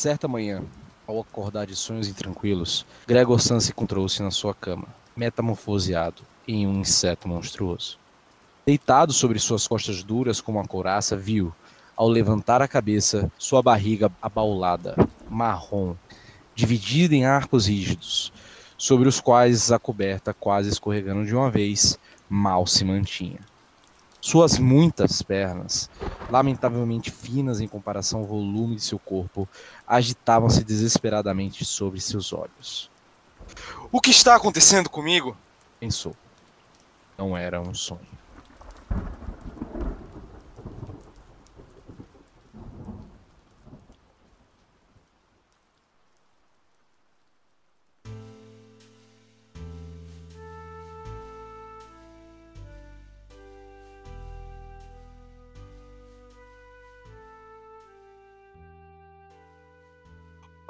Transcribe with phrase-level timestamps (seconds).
[0.00, 0.62] Certa manhã,
[1.06, 7.28] ao acordar de sonhos intranquilos, Gregor se encontrou-se na sua cama, metamorfoseado em um inseto
[7.28, 7.98] monstruoso.
[8.64, 11.52] Deitado sobre suas costas duras como uma couraça, viu,
[11.94, 14.96] ao levantar a cabeça, sua barriga abaulada,
[15.28, 15.94] marrom,
[16.54, 18.32] dividida em arcos rígidos,
[18.78, 23.49] sobre os quais a coberta, quase escorregando de uma vez, mal se mantinha.
[24.20, 25.88] Suas muitas pernas,
[26.30, 29.48] lamentavelmente finas em comparação ao volume de seu corpo,
[29.86, 32.90] agitavam-se desesperadamente sobre seus olhos.
[33.90, 35.36] O que está acontecendo comigo?
[35.78, 36.14] Pensou.
[37.16, 38.19] Não era um sonho.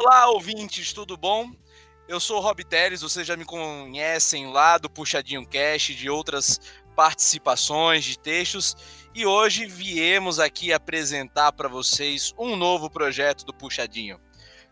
[0.03, 1.53] Olá, ouvintes, tudo bom?
[2.09, 6.59] Eu sou o Rob Teles, vocês já me conhecem lá do Puxadinho Cash, de outras
[6.97, 8.75] participações de textos,
[9.15, 14.19] e hoje viemos aqui apresentar para vocês um novo projeto do Puxadinho.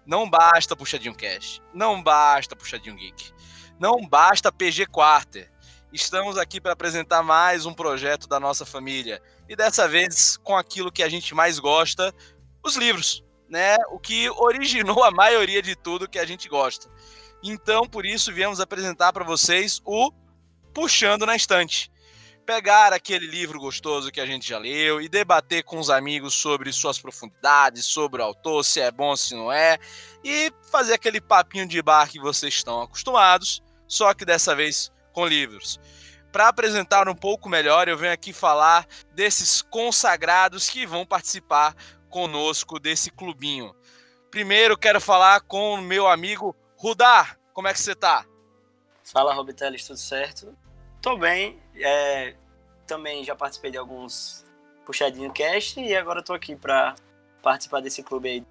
[0.06, 3.30] Não basta Puxadinho Cash, não basta Puxadinho Geek,
[3.78, 5.52] não basta PG Quarter.
[5.92, 10.90] Estamos aqui para apresentar mais um projeto da nossa família, e dessa vez com aquilo
[10.90, 12.14] que a gente mais gosta,
[12.64, 13.76] os livros né?
[13.90, 16.88] O que originou a maioria de tudo que a gente gosta.
[17.42, 20.10] Então, por isso, viemos apresentar para vocês o
[20.74, 21.90] Puxando na Estante.
[22.44, 26.72] Pegar aquele livro gostoso que a gente já leu e debater com os amigos sobre
[26.72, 29.78] suas profundidades, sobre o autor, se é bom, se não é,
[30.24, 35.26] e fazer aquele papinho de bar que vocês estão acostumados, só que dessa vez com
[35.26, 35.78] livros.
[36.32, 41.74] Para apresentar um pouco melhor, eu venho aqui falar desses consagrados que vão participar
[42.08, 43.74] conosco desse clubinho.
[44.30, 47.38] Primeiro quero falar com o meu amigo Rudar.
[47.52, 48.24] Como é que você tá?
[49.02, 50.56] Fala, Robiteles, tudo certo?
[51.00, 51.58] Tô bem.
[51.74, 52.34] É,
[52.86, 54.44] também já participei de alguns
[54.84, 56.94] puxadinho cast e agora tô aqui para
[57.42, 58.44] participar desse clube aí.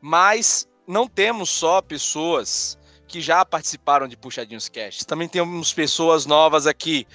[0.00, 5.06] Mas não temos só pessoas que já participaram de puxadinhos cast.
[5.06, 7.06] Também temos pessoas novas aqui.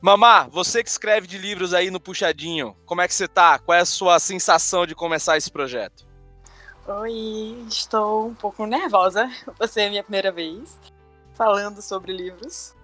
[0.00, 3.58] Mamá, você que escreve de livros aí no Puxadinho, como é que você tá?
[3.58, 6.06] Qual é a sua sensação de começar esse projeto?
[6.88, 9.30] Oi, estou um pouco nervosa.
[9.58, 10.78] Você é minha primeira vez
[11.34, 12.74] falando sobre livros,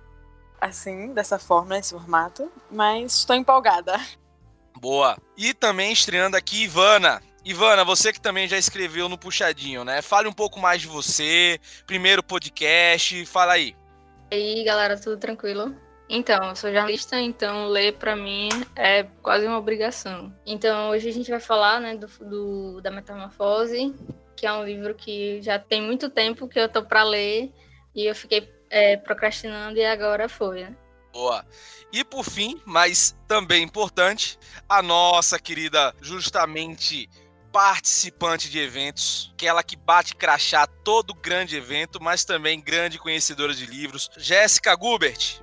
[0.61, 3.99] assim, dessa forma, nesse formato, mas estou empolgada.
[4.79, 5.17] Boa.
[5.39, 7.23] E também estreando aqui, Ivana.
[7.43, 10.03] Ivana, você que também já escreveu no Puxadinho, né?
[10.03, 13.75] Fale um pouco mais de você, primeiro podcast, fala aí.
[14.31, 15.75] E aí, galera, tudo tranquilo?
[16.09, 20.33] Então, eu sou jornalista, então ler para mim é quase uma obrigação.
[20.47, 23.93] Então, hoje a gente vai falar né, do, do, da Metamorfose,
[24.37, 27.53] que é um livro que já tem muito tempo que eu tô para ler
[27.95, 30.65] e eu fiquei é, procrastinando e agora foi.
[30.65, 30.77] Né?
[31.13, 31.45] Boa.
[31.93, 37.09] E por fim, mas também importante, a nossa querida, justamente
[37.51, 43.65] participante de eventos, aquela que bate crachá todo grande evento, mas também grande conhecedora de
[43.65, 45.41] livros, Jéssica Gubert.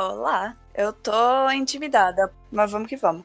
[0.00, 3.24] Olá, eu tô intimidada, mas vamos que vamos.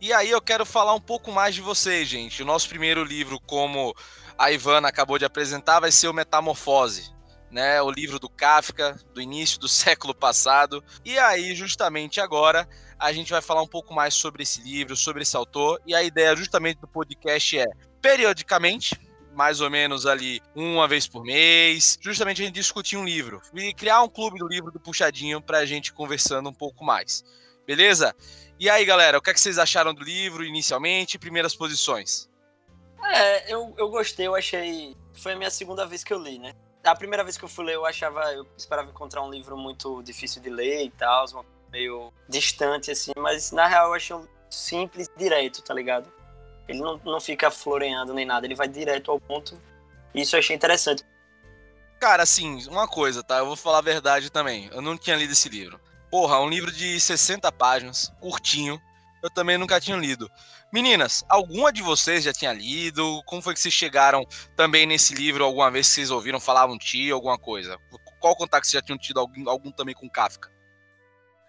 [0.00, 2.44] E aí eu quero falar um pouco mais de vocês, gente.
[2.44, 3.92] O nosso primeiro livro, como
[4.38, 7.12] a Ivana acabou de apresentar, vai ser o Metamorfose,
[7.50, 7.82] né?
[7.82, 10.80] O livro do Kafka, do início do século passado.
[11.04, 12.68] E aí, justamente agora,
[13.00, 15.82] a gente vai falar um pouco mais sobre esse livro, sobre esse autor.
[15.84, 17.66] E a ideia justamente do podcast é,
[18.00, 18.96] periodicamente,
[19.34, 23.72] mais ou menos ali uma vez por mês, justamente a gente discutir um livro e
[23.74, 27.24] criar um clube do livro do Puxadinho pra gente conversando um pouco mais.
[27.66, 28.14] Beleza?
[28.58, 31.18] E aí, galera, o que, é que vocês acharam do livro inicialmente?
[31.18, 32.28] Primeiras posições?
[33.04, 34.96] É, eu, eu gostei, eu achei.
[35.14, 36.54] Foi a minha segunda vez que eu li, né?
[36.84, 38.20] A primeira vez que eu fui ler, eu achava.
[38.32, 41.24] Eu esperava encontrar um livro muito difícil de ler e tal,
[41.72, 46.12] meio distante, assim, mas na real eu achei um simples direito, tá ligado?
[46.72, 49.60] Ele não, não fica floreando nem nada, ele vai direto ao ponto.
[50.14, 51.04] Isso eu achei interessante.
[52.00, 53.38] Cara, assim, uma coisa, tá?
[53.38, 54.68] Eu vou falar a verdade também.
[54.72, 55.78] Eu não tinha lido esse livro.
[56.10, 58.80] Porra, um livro de 60 páginas, curtinho.
[59.22, 60.28] Eu também nunca tinha lido.
[60.72, 63.22] Meninas, alguma de vocês já tinha lido?
[63.26, 64.26] Como foi que vocês chegaram
[64.56, 65.44] também nesse livro?
[65.44, 67.78] Alguma vez que vocês ouviram falar um tio, alguma coisa?
[68.18, 70.50] Qual contato vocês já tinham tido algum, algum também com Kafka?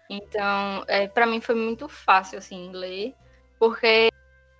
[0.08, 3.14] Então, é, para mim foi muito fácil, assim, ler,
[3.58, 4.10] porque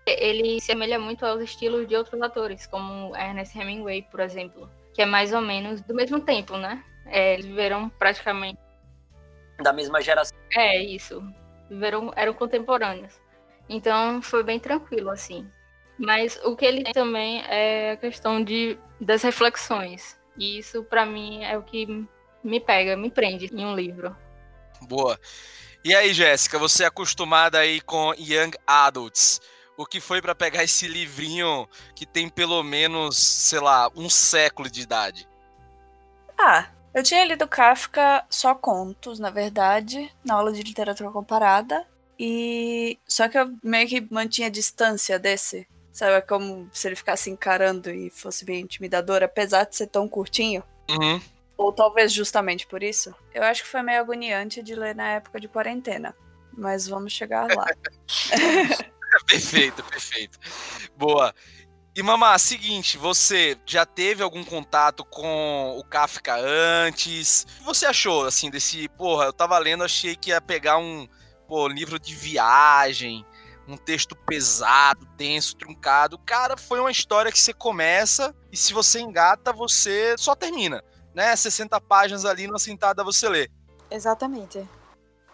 [0.06, 5.02] ele se amelha muito aos estilos de outros atores, como Ernest Hemingway, por exemplo, que
[5.02, 6.82] é mais ou menos do mesmo tempo, né?
[7.06, 8.58] É, eles viveram praticamente
[9.62, 10.36] da mesma geração.
[10.52, 11.22] É isso,
[11.68, 13.14] viveram eram contemporâneos.
[13.68, 15.48] Então foi bem tranquilo assim.
[15.98, 20.18] Mas o que ele tem também é a questão de, das reflexões.
[20.36, 21.86] E isso, para mim, é o que
[22.42, 24.14] me pega, me prende em um livro.
[24.82, 25.18] Boa.
[25.84, 29.40] E aí, Jéssica, você é acostumada aí com Young Adults.
[29.76, 34.70] O que foi para pegar esse livrinho que tem pelo menos, sei lá, um século
[34.70, 35.28] de idade?
[36.38, 41.84] Ah, eu tinha lido Kafka só contos, na verdade, na aula de literatura comparada.
[42.16, 45.66] E só que eu meio que mantinha distância desse.
[45.92, 50.08] Sabe, é como se ele ficasse encarando e fosse bem intimidador, apesar de ser tão
[50.08, 50.62] curtinho.
[50.90, 51.20] Uhum.
[51.56, 53.14] Ou talvez justamente por isso.
[53.32, 56.14] Eu acho que foi meio agoniante de ler na época de quarentena.
[56.56, 57.66] Mas vamos chegar lá.
[59.26, 60.38] perfeito, perfeito.
[60.96, 61.34] Boa.
[61.96, 67.44] E Mamá, seguinte, você já teve algum contato com o Kafka antes?
[67.44, 68.88] O que você achou, assim, desse...
[68.88, 71.06] Porra, eu tava lendo, achei que ia pegar um
[71.46, 73.24] pô, livro de viagem,
[73.68, 76.18] um texto pesado, denso, truncado.
[76.18, 80.82] Cara, foi uma história que você começa e se você engata, você só termina,
[81.14, 81.34] né?
[81.34, 83.48] 60 páginas ali numa sentada você lê.
[83.90, 84.68] Exatamente.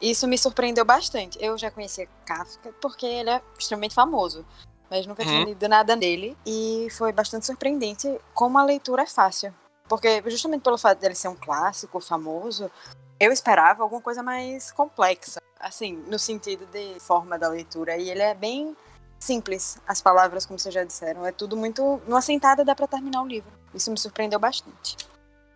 [0.00, 1.38] Isso me surpreendeu bastante.
[1.41, 4.44] Eu já conhecia Kafka porque ele é extremamente famoso,
[4.91, 5.44] mas nunca tinha Uhum.
[5.47, 9.55] lido nada dele e foi bastante surpreendente como a leitura é fácil.
[9.88, 12.70] Porque justamente pelo fato dele ser um clássico famoso,
[13.19, 17.97] eu esperava alguma coisa mais complexa, assim, no sentido de forma da leitura.
[17.97, 18.75] E ele é bem
[19.19, 21.26] simples, as palavras, como vocês já disseram.
[21.26, 22.00] É tudo muito.
[22.06, 23.50] Numa sentada dá pra terminar o livro.
[23.75, 24.97] Isso me surpreendeu bastante.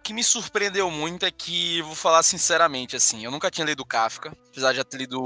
[0.05, 3.87] O que me surpreendeu muito é que, vou falar sinceramente, assim, eu nunca tinha lido
[3.87, 5.19] Kafka, apesar de já ter lido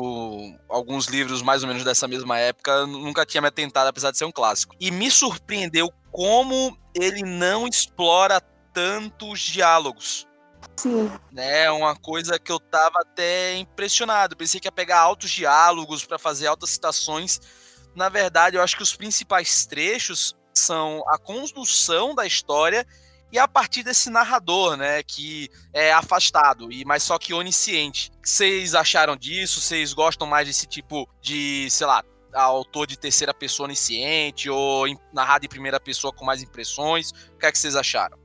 [0.68, 4.24] alguns livros mais ou menos dessa mesma época, nunca tinha me atentado, apesar de ser
[4.24, 4.76] um clássico.
[4.78, 8.40] E me surpreendeu como ele não explora
[8.72, 10.28] tantos diálogos.
[10.76, 11.10] Sim.
[11.32, 11.68] né?
[11.72, 14.36] Uma coisa que eu tava até impressionado.
[14.36, 17.40] Pensei que ia pegar altos diálogos para fazer altas citações.
[17.96, 22.86] Na verdade, eu acho que os principais trechos são a construção da história
[23.30, 28.10] e a partir desse narrador, né, que é afastado e mas só que onisciente.
[28.22, 29.60] Vocês acharam disso?
[29.60, 32.02] Vocês gostam mais desse tipo de, sei lá,
[32.32, 37.10] autor de terceira pessoa onisciente ou narrado em primeira pessoa com mais impressões?
[37.34, 38.18] O que é que vocês acharam?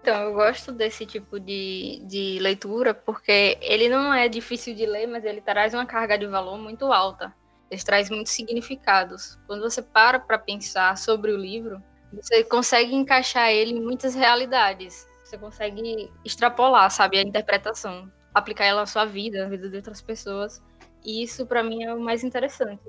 [0.00, 5.06] Então, eu gosto desse tipo de, de leitura porque ele não é difícil de ler,
[5.06, 7.34] mas ele traz uma carga de valor muito alta.
[7.70, 9.38] Ele traz muitos significados.
[9.46, 11.82] Quando você para para pensar sobre o livro,
[12.14, 15.06] você consegue encaixar ele em muitas realidades.
[15.24, 20.00] Você consegue extrapolar, sabe, a interpretação, aplicar ela na sua vida, na vida de outras
[20.00, 20.62] pessoas.
[21.04, 22.82] E isso, para mim, é o mais interessante.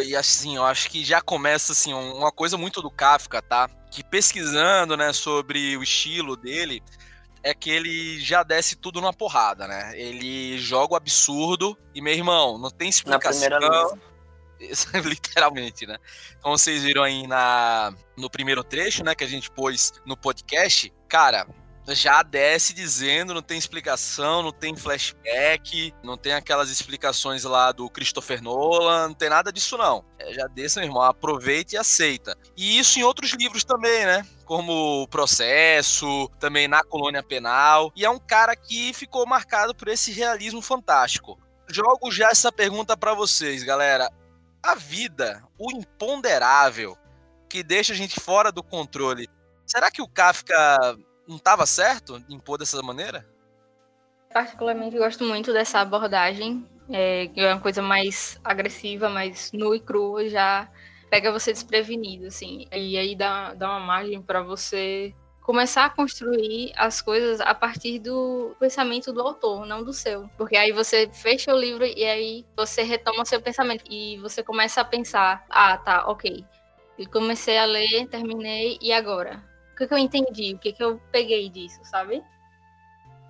[0.00, 3.68] E assim, eu acho que já começa assim um- uma coisa muito do Kafka, tá?
[3.90, 6.80] Que pesquisando, né, sobre o estilo dele,
[7.42, 9.92] é que ele já desce tudo numa porrada, né?
[9.98, 13.30] Ele joga o absurdo e meu irmão, não tem Na explicação.
[13.48, 13.86] primeira linha.
[13.86, 14.00] Isso,
[15.04, 15.96] Literalmente, né?
[16.40, 20.92] Como vocês viram aí na, no primeiro trecho, né, que a gente pôs no podcast,
[21.08, 21.46] cara,
[21.94, 27.88] já desce dizendo, não tem explicação, não tem flashback, não tem aquelas explicações lá do
[27.88, 30.04] Christopher Nolan, não tem nada disso não.
[30.18, 32.36] É, já desce, meu irmão, aproveita e aceita.
[32.56, 34.26] E isso em outros livros também, né?
[34.44, 37.92] Como o Processo, também na Colônia Penal.
[37.94, 41.38] E é um cara que ficou marcado por esse realismo fantástico.
[41.70, 44.10] Jogo já essa pergunta pra vocês, galera.
[44.68, 46.94] A vida, o imponderável,
[47.48, 49.26] que deixa a gente fora do controle.
[49.66, 50.54] Será que o Kafka
[51.26, 53.26] não estava certo em pôr dessa maneira?
[54.30, 60.28] Particularmente gosto muito dessa abordagem, é, é uma coisa mais agressiva, mais nua e crua,
[60.28, 60.70] já
[61.08, 62.66] pega você desprevenido, assim.
[62.70, 65.14] E aí dá, dá uma margem para você
[65.48, 70.28] começar a construir as coisas a partir do pensamento do autor, não do seu.
[70.36, 74.82] Porque aí você fecha o livro e aí você retoma seu pensamento e você começa
[74.82, 76.44] a pensar: ah, tá, ok.
[76.98, 79.42] E comecei a ler, terminei, e agora?
[79.72, 80.52] O que, que eu entendi?
[80.52, 82.22] O que, que eu peguei disso, sabe?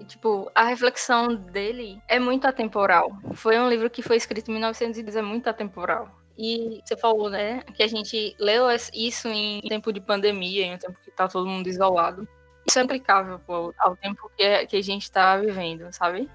[0.01, 3.13] E, tipo, a reflexão dele é muito atemporal.
[3.35, 6.11] Foi um livro que foi escrito em 1910, é muito atemporal.
[6.39, 10.79] E você falou, né, que a gente leu isso em tempo de pandemia, em um
[10.79, 12.29] tempo que tá todo mundo isolado.
[12.69, 16.31] Isso é aplicável pô, ao tempo que, que a gente tá vivendo, sabe?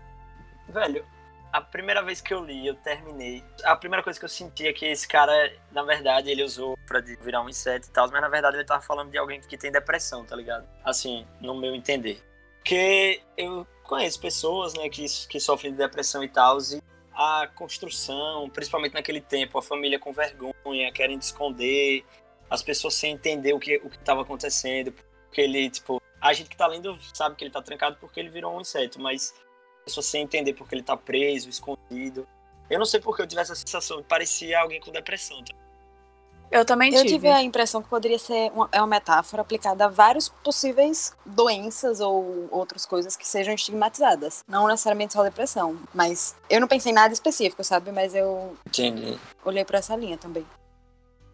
[0.67, 1.05] Velho,
[1.53, 3.43] a primeira vez que eu li, eu terminei.
[3.63, 6.99] A primeira coisa que eu senti é que esse cara, na verdade, ele usou pra
[6.99, 9.71] virar um inseto e tal, mas na verdade ele tava falando de alguém que tem
[9.71, 10.67] depressão, tá ligado?
[10.83, 12.21] Assim, no meu entender.
[12.57, 16.81] Porque eu conheço pessoas, né, que, que sofrem de depressão e tal, e
[17.15, 22.03] a construção, principalmente naquele tempo, a família com vergonha, querendo esconder,
[22.49, 26.57] as pessoas sem entender o que o estava acontecendo, porque ele, tipo, a gente que
[26.57, 29.33] tá lendo sabe que ele tá trancado porque ele virou um inseto, mas
[29.81, 32.27] a pessoa sem entender porque ele tá preso, escondido.
[32.69, 35.43] Eu não sei porque eu tive essa sensação, parecia alguém com depressão.
[35.43, 35.62] tá?
[36.53, 37.13] Eu também Eu tive.
[37.13, 41.99] tive a impressão que poderia ser uma, é uma metáfora aplicada a vários possíveis doenças
[41.99, 44.43] ou outras coisas que sejam estigmatizadas.
[44.47, 45.75] Não necessariamente só depressão.
[45.91, 47.91] Mas eu não pensei em nada específico, sabe?
[47.91, 49.19] Mas eu Entendi.
[49.43, 50.45] olhei pra essa linha também.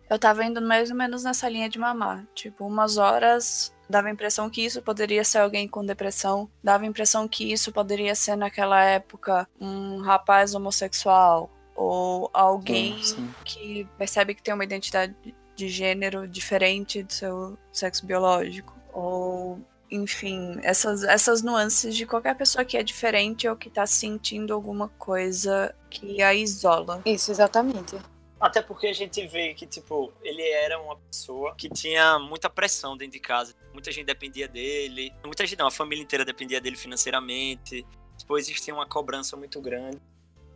[0.10, 2.26] Eu tava indo mais ou menos nessa linha de mamar.
[2.34, 6.50] Tipo, umas horas dava a impressão que isso poderia ser alguém com depressão.
[6.64, 11.50] Dava a impressão que isso poderia ser naquela época um rapaz homossexual.
[11.80, 13.34] Ou alguém Sim.
[13.46, 15.16] que percebe que tem uma identidade
[15.56, 18.76] de gênero diferente do seu sexo biológico.
[18.92, 24.54] Ou, enfim, essas, essas nuances de qualquer pessoa que é diferente ou que tá sentindo
[24.54, 27.02] alguma coisa que a isola.
[27.06, 27.96] Isso, exatamente.
[28.42, 32.98] Até porque a gente vê que, tipo, ele era uma pessoa que tinha muita pressão
[32.98, 33.56] dentro de casa.
[33.72, 35.14] Muita gente dependia dele.
[35.24, 37.86] Muita gente não, a família inteira dependia dele financeiramente.
[38.18, 39.98] Tipo, existia uma cobrança muito grande.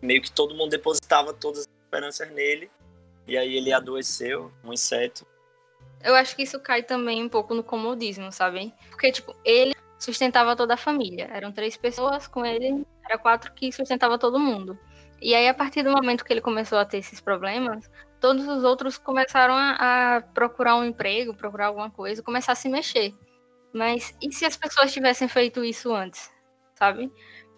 [0.03, 2.69] Meio que todo mundo depositava todas as esperanças nele.
[3.25, 5.25] E aí ele adoeceu, um inseto.
[6.03, 8.73] Eu acho que isso cai também um pouco no comodismo, sabe?
[8.89, 11.29] Porque, tipo, ele sustentava toda a família.
[11.31, 14.77] Eram três pessoas com ele, era quatro que sustentava todo mundo.
[15.21, 18.65] E aí, a partir do momento que ele começou a ter esses problemas, todos os
[18.65, 23.13] outros começaram a, a procurar um emprego, procurar alguma coisa, começar a se mexer.
[23.73, 26.29] Mas e se as pessoas tivessem feito isso antes,
[26.75, 27.09] sabe?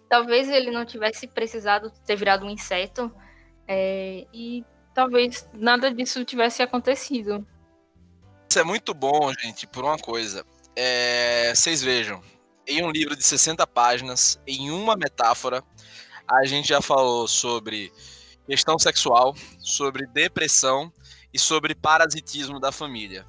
[0.10, 3.12] Talvez ele não tivesse precisado ter virado um inseto
[3.68, 7.46] é, e talvez nada disso tivesse acontecido.
[8.50, 10.46] Isso é muito bom, gente, por uma coisa.
[10.76, 12.22] É, vocês vejam,
[12.68, 15.64] em um livro de 60 páginas, em uma metáfora,
[16.28, 17.92] a gente já falou sobre
[18.48, 20.92] questão sexual, sobre depressão
[21.34, 23.26] e sobre parasitismo da família.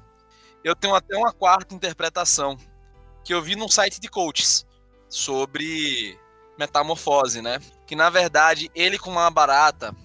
[0.63, 2.57] Eu tenho até uma quarta interpretação
[3.23, 4.65] que eu vi num site de coaches
[5.09, 6.17] sobre
[6.57, 7.59] metamorfose, né?
[7.85, 9.95] Que na verdade ele com uma barata,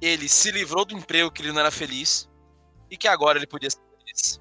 [0.00, 2.28] ele se livrou do emprego que ele não era feliz
[2.90, 4.40] e que agora ele podia ser feliz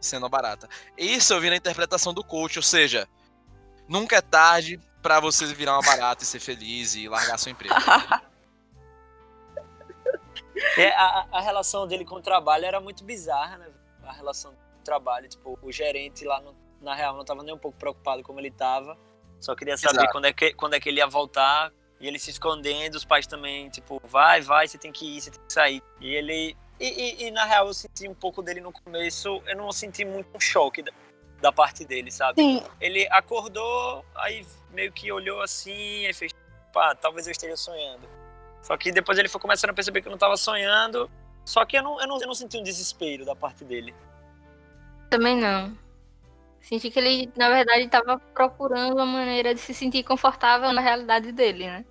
[0.00, 0.68] sendo uma barata.
[0.96, 3.08] Isso eu vi na interpretação do coach, ou seja,
[3.88, 7.74] nunca é tarde pra você virar uma barata e ser feliz e largar seu emprego.
[10.76, 13.68] É, a, a relação dele com o trabalho era muito bizarra, né?
[14.02, 17.58] A relação do trabalho, tipo, o gerente lá, no- na real, não tava nem um
[17.58, 18.96] pouco preocupado como ele tava.
[19.40, 20.12] Só queria saber Exato.
[20.12, 21.72] quando é, que, quando é que ele ia voltar.
[22.00, 25.30] E ele se escondendo, os pais também, tipo, vai, vai, você tem que ir, você
[25.30, 25.82] tem que sair.
[26.00, 26.56] E ele.
[26.78, 30.02] E, e- e, na real, eu senti um pouco dele no começo, eu não senti
[30.02, 30.90] muito um choque da,
[31.42, 32.40] da parte dele, sabe?
[32.40, 36.32] Sim, Ele acordou, aí meio que olhou assim, aí fez,
[36.72, 38.08] pá, talvez eu esteja sonhando.
[38.62, 41.10] Só que depois ele foi começando a perceber que eu não tava sonhando.
[41.44, 43.94] Só que eu não, eu não, eu não senti um desespero da parte dele.
[45.10, 45.76] Também não.
[46.60, 51.32] Senti que ele, na verdade, estava procurando uma maneira de se sentir confortável na realidade
[51.32, 51.84] dele, né?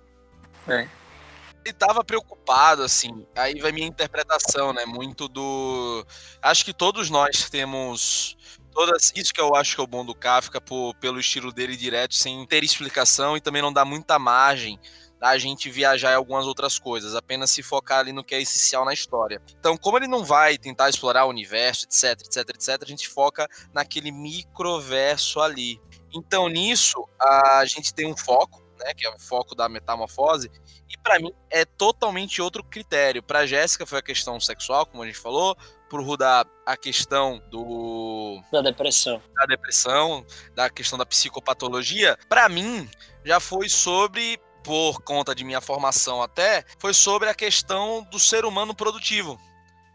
[1.64, 3.26] ele tava preocupado, assim.
[3.36, 4.84] Aí vai minha interpretação, né?
[4.86, 6.04] Muito do.
[6.42, 8.36] Acho que todos nós temos.
[8.72, 11.76] Todas, isso que eu acho que é o bom do Kafka, por, pelo estilo dele
[11.76, 14.78] direto, sem ter explicação e também não dá muita margem
[15.20, 18.86] da gente viajar em algumas outras coisas, apenas se focar ali no que é essencial
[18.86, 19.40] na história.
[19.58, 23.46] Então, como ele não vai tentar explorar o universo, etc, etc, etc, a gente foca
[23.72, 25.78] naquele microverso ali.
[26.12, 30.50] Então, nisso, a gente tem um foco, né, que é o foco da metamorfose,
[30.88, 33.22] e pra mim é totalmente outro critério.
[33.22, 35.54] Pra Jéssica foi a questão sexual, como a gente falou,
[35.90, 39.20] pro Rudá a questão do Da depressão.
[39.34, 40.24] da depressão,
[40.54, 42.88] da questão da psicopatologia, pra mim
[43.24, 48.44] já foi sobre por conta de minha formação até, foi sobre a questão do ser
[48.44, 49.40] humano produtivo.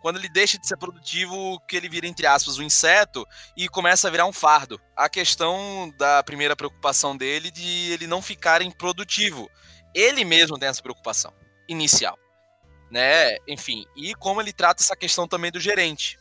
[0.02, 3.26] Quando ele deixa de ser produtivo, que ele vira, entre aspas, um inseto
[3.58, 4.80] e começa a virar um fardo.
[4.96, 9.50] A questão da primeira preocupação dele de ele não ficar improdutivo.
[9.96, 11.34] Ele mesmo tem essa preocupação
[11.68, 12.20] inicial.
[12.92, 13.38] Né?
[13.48, 16.20] Enfim, e como ele trata essa questão também do gerente.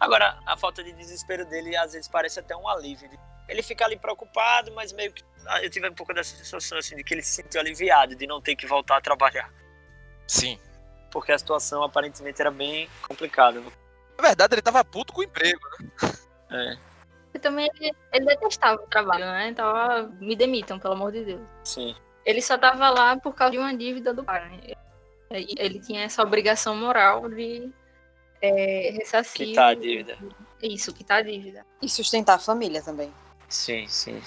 [0.00, 3.10] Agora, a falta de desespero dele às vezes parece até um alívio.
[3.48, 5.22] Ele fica ali preocupado, mas meio que.
[5.48, 8.26] Ah, Eu tive um pouco dessa sensação assim, de que ele se sentiu aliviado de
[8.26, 9.52] não ter que voltar a trabalhar.
[10.26, 10.58] Sim.
[11.10, 13.60] Porque a situação aparentemente era bem complicada.
[13.60, 13.70] né?
[14.16, 15.60] Na verdade, ele tava puto com o emprego.
[16.50, 16.76] É,
[17.34, 19.52] E também ele, ele detestava o trabalho, né?
[19.54, 21.40] Tava, me demitam, pelo amor de Deus.
[21.64, 21.94] sim.
[22.24, 24.48] Ele só tava lá por causa de uma dívida do pai.
[24.48, 24.74] né?
[25.58, 27.70] Ele tinha essa obrigação moral de
[28.40, 29.48] é, ressarcir.
[29.48, 30.16] Quitar a dívida.
[30.62, 31.66] Isso, quitar a dívida.
[31.82, 33.12] e sustentar a família também.
[33.46, 34.22] Sim, sim.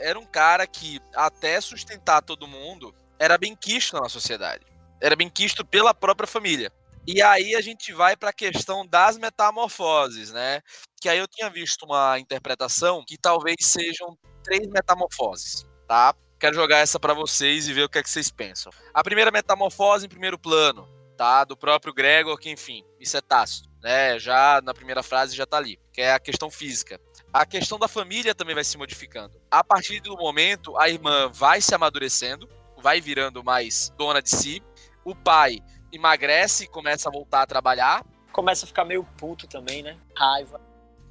[0.00, 4.64] Era um cara que, até sustentar todo mundo, era bem quisto na sociedade.
[5.00, 6.72] Era bem quisto pela própria família.
[7.06, 10.60] E aí a gente vai para a questão das metamorfoses, né?
[11.00, 16.14] Que aí eu tinha visto uma interpretação que talvez sejam três metamorfoses, tá?
[16.38, 18.72] Quero jogar essa para vocês e ver o que é que vocês pensam.
[18.92, 21.44] A primeira metamorfose em primeiro plano, tá?
[21.44, 23.69] Do próprio Gregor, que enfim, isso é tácito.
[23.82, 24.18] Né?
[24.18, 27.00] Já na primeira frase já tá ali, que é a questão física.
[27.32, 29.40] A questão da família também vai se modificando.
[29.50, 34.62] A partir do momento, a irmã vai se amadurecendo, vai virando mais dona de si.
[35.04, 35.60] O pai
[35.92, 38.04] emagrece e começa a voltar a trabalhar.
[38.32, 39.96] Começa a ficar meio puto também, né?
[40.16, 40.60] Raiva.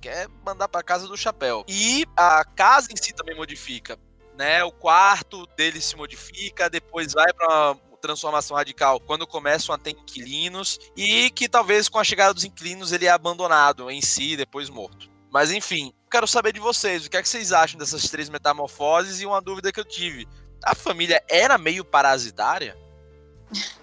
[0.02, 1.66] Quer mandar pra casa do chapéu.
[1.68, 3.98] E a casa em si também modifica.
[4.38, 9.92] Né, o quarto dele se modifica, depois vai para transformação radical quando começam a ter
[9.92, 14.70] inquilinos e que talvez com a chegada dos inquilinos ele é abandonado em si, depois
[14.70, 15.10] morto.
[15.32, 19.22] Mas enfim, quero saber de vocês, o que é que vocês acham dessas três metamorfoses
[19.22, 20.28] e uma dúvida que eu tive.
[20.64, 22.76] A família era meio parasitária?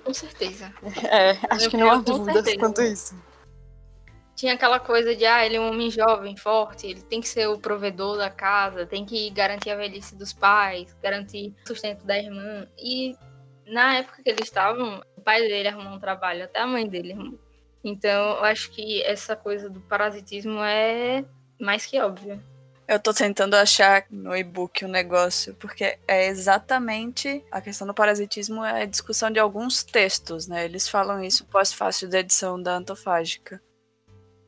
[0.04, 0.73] Com certeza.
[1.11, 3.14] É, acho Meu que não há dúvidas quanto isso.
[4.35, 7.49] Tinha aquela coisa de, ah, ele é um homem jovem, forte, ele tem que ser
[7.49, 12.18] o provedor da casa, tem que garantir a velhice dos pais, garantir o sustento da
[12.18, 12.68] irmã.
[12.76, 13.16] E
[13.66, 17.12] na época que eles estavam, o pai dele arrumou um trabalho, até a mãe dele
[17.12, 17.38] arrumou.
[17.82, 21.25] Então, eu acho que essa coisa do parasitismo é
[21.61, 22.40] mais que óbvia.
[22.88, 28.64] Eu tô tentando achar no e-book um negócio, porque é exatamente a questão do parasitismo
[28.64, 30.64] é a discussão de alguns textos, né?
[30.64, 33.61] Eles falam isso pós-fácil da edição da Antofágica.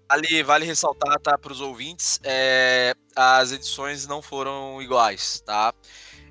[0.09, 5.75] Ali vale ressaltar, tá, para os ouvintes, é, as edições não foram iguais, tá?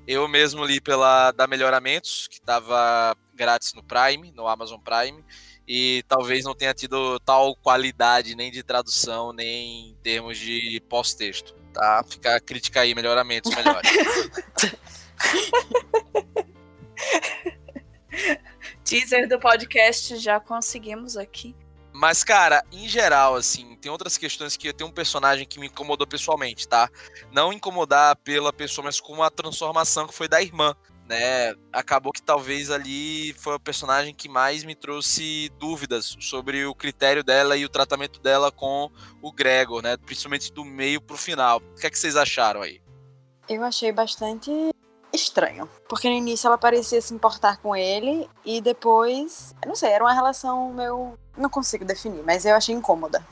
[0.08, 5.22] Eu mesmo li pela da Melhoramentos, que estava grátis no Prime, no Amazon Prime,
[5.66, 11.54] e talvez não tenha tido tal qualidade nem de tradução, nem em termos de pós-texto,
[11.74, 12.02] tá?
[12.08, 13.90] Fica a crítica aí, Melhoramentos, melhores.
[18.82, 21.54] Teaser do podcast já conseguimos aqui.
[21.98, 26.06] Mas, cara, em geral, assim, tem outras questões que tem um personagem que me incomodou
[26.06, 26.88] pessoalmente, tá?
[27.32, 30.76] Não incomodar pela pessoa, mas com a transformação que foi da irmã,
[31.08, 31.56] né?
[31.72, 37.24] Acabou que talvez ali foi o personagem que mais me trouxe dúvidas sobre o critério
[37.24, 38.88] dela e o tratamento dela com
[39.20, 39.96] o Gregor, né?
[39.96, 41.58] Principalmente do meio pro final.
[41.58, 42.80] O que é que vocês acharam aí?
[43.48, 44.52] Eu achei bastante
[45.18, 45.68] estranho.
[45.88, 50.12] Porque no início ela parecia se importar com ele e depois, não sei, era uma
[50.12, 51.18] relação meu.
[51.36, 53.24] Não consigo definir, mas eu achei incômoda.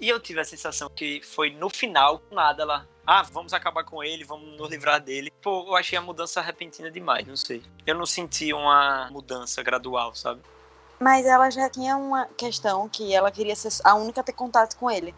[0.00, 2.88] E eu tive a sensação que foi no final, nada, ela.
[3.06, 5.30] Ah, vamos acabar com ele, vamos nos livrar dele.
[5.42, 7.62] Pô, eu achei a mudança repentina demais, não sei.
[7.86, 10.40] Eu não senti uma mudança gradual, sabe?
[10.98, 14.76] Mas ela já tinha uma questão que ela queria ser a única a ter contato
[14.76, 15.14] com ele.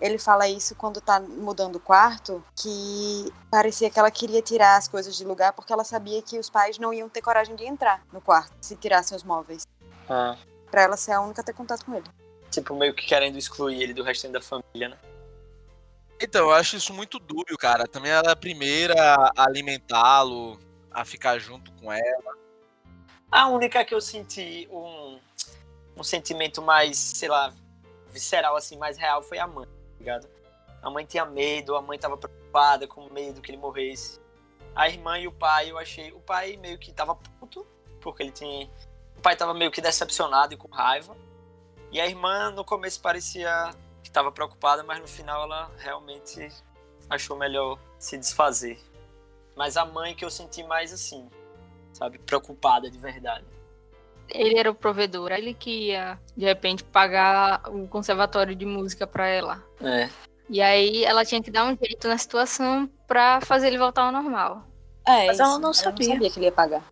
[0.00, 4.88] Ele fala isso quando tá mudando o quarto, que parecia que ela queria tirar as
[4.88, 8.02] coisas de lugar porque ela sabia que os pais não iam ter coragem de entrar
[8.12, 9.66] no quarto se tirassem os móveis.
[10.08, 10.36] Ah.
[10.70, 12.06] Pra ela ser a única a ter contato com ele.
[12.50, 14.98] Tipo, meio que querendo excluir ele do restante da família, né?
[16.20, 17.86] Então, eu acho isso muito dúbio, cara.
[17.86, 18.94] Também ela é a primeira
[19.36, 20.58] a alimentá-lo,
[20.90, 22.34] a ficar junto com ela.
[23.30, 25.18] A única que eu senti um,
[25.96, 27.54] um sentimento mais, sei lá,
[28.10, 29.68] visceral, assim, mais real foi a mãe,
[30.00, 30.28] ligado?
[30.82, 34.20] A mãe tinha medo, a mãe tava preocupada, com medo que ele morresse.
[34.74, 36.12] A irmã e o pai, eu achei.
[36.12, 37.66] O pai meio que tava puto,
[38.00, 38.68] porque ele tinha.
[39.16, 41.16] O pai tava meio que decepcionado e com raiva.
[41.92, 43.70] E a irmã, no começo, parecia
[44.02, 46.48] que tava preocupada, mas no final ela realmente
[47.08, 48.80] achou melhor se desfazer.
[49.56, 51.28] Mas a mãe que eu senti mais assim,
[51.92, 52.18] sabe?
[52.18, 53.44] Preocupada de verdade.
[54.32, 59.26] Ele era o provedor, ele que ia, de repente, pagar o conservatório de música pra
[59.26, 59.62] ela.
[59.82, 60.08] É.
[60.48, 64.12] E aí ela tinha que dar um jeito na situação pra fazer ele voltar ao
[64.12, 64.64] normal.
[65.06, 65.42] É, Mas isso.
[65.42, 66.06] ela não sabia.
[66.06, 66.84] Ela não sabia que ele ia pagar.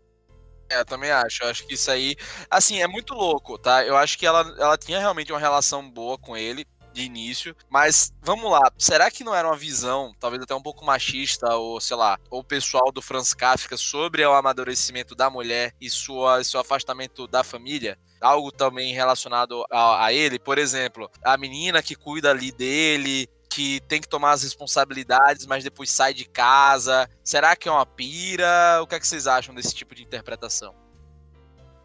[0.70, 1.42] É, eu também acho.
[1.42, 2.14] Eu acho que isso aí.
[2.50, 3.84] Assim, é muito louco, tá?
[3.84, 6.66] Eu acho que ela, ela tinha realmente uma relação boa com ele
[6.98, 7.54] de início.
[7.70, 11.80] Mas vamos lá, será que não era uma visão, talvez até um pouco machista, ou
[11.80, 16.60] sei lá, ou pessoal do Franz Kafka sobre o amadurecimento da mulher e sua, seu
[16.60, 17.96] afastamento da família?
[18.20, 23.80] Algo também relacionado a, a ele, por exemplo, a menina que cuida ali dele, que
[23.82, 27.08] tem que tomar as responsabilidades, mas depois sai de casa.
[27.22, 28.80] Será que é uma pira?
[28.82, 30.74] O que, é que vocês acham desse tipo de interpretação?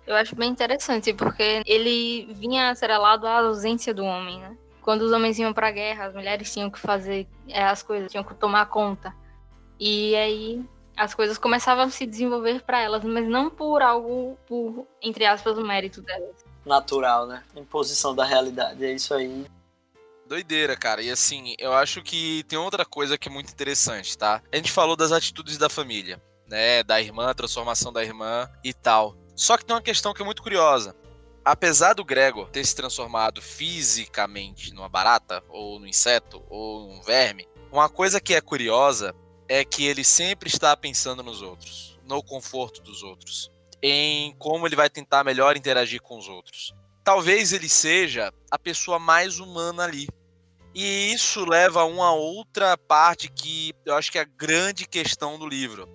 [0.05, 4.57] Eu acho bem interessante, porque ele vinha atrelado à ausência do homem, né?
[4.83, 8.23] Quando os homens iam pra guerra, as mulheres tinham que fazer é, as coisas, tinham
[8.23, 9.15] que tomar conta.
[9.79, 10.63] E aí
[10.95, 15.57] as coisas começavam a se desenvolver para elas, mas não por algo, por, entre aspas,
[15.57, 16.45] o mérito delas.
[16.65, 17.43] Natural, né?
[17.55, 18.85] Imposição da realidade.
[18.85, 19.45] É isso aí.
[20.27, 21.01] Doideira, cara.
[21.01, 24.41] E assim, eu acho que tem outra coisa que é muito interessante, tá?
[24.51, 26.83] A gente falou das atitudes da família, né?
[26.83, 29.15] Da irmã, a transformação da irmã e tal.
[29.35, 30.95] Só que tem uma questão que é muito curiosa.
[31.45, 37.47] Apesar do Gregor ter se transformado fisicamente numa barata, ou no inseto, ou num verme,
[37.69, 39.13] uma coisa que é curiosa
[39.49, 43.51] é que ele sempre está pensando nos outros, no conforto dos outros,
[43.81, 46.73] em como ele vai tentar melhor interagir com os outros.
[47.03, 50.07] talvez ele seja a pessoa mais humana ali.
[50.73, 55.37] E isso leva a uma outra parte que eu acho que é a grande questão
[55.37, 55.87] do livro.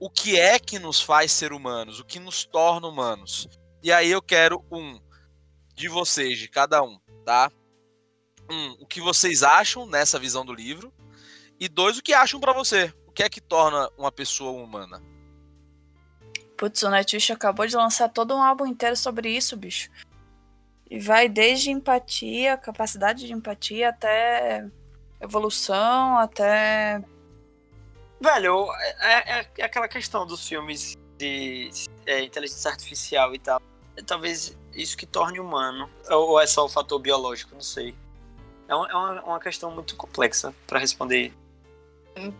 [0.00, 2.00] O que é que nos faz ser humanos?
[2.00, 3.48] O que nos torna humanos?
[3.82, 5.00] E aí eu quero um
[5.74, 7.50] de vocês, de cada um, tá?
[8.50, 10.92] Um, o que vocês acham nessa visão do livro?
[11.58, 12.92] E dois, o que acham para você?
[13.06, 15.02] O que é que torna uma pessoa humana?
[16.56, 19.90] Putz, o Nightwish acabou de lançar todo um álbum inteiro sobre isso, bicho.
[20.90, 24.66] E vai desde empatia, capacidade de empatia, até
[25.20, 27.02] evolução, até.
[28.20, 31.70] Velho, é, é, é aquela questão dos filmes de
[32.04, 33.60] é, inteligência artificial e tal.
[33.96, 35.88] É, talvez isso que torne humano.
[36.10, 37.94] Ou é só o fator biológico, não sei.
[38.68, 41.32] É uma, é uma, uma questão muito complexa para responder.